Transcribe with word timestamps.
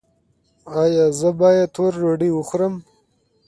ایا 0.81 1.05
زه 1.19 1.29
باید 1.39 1.69
توره 1.75 1.97
ډوډۍ 2.01 2.31
وخورم؟ 2.33 2.73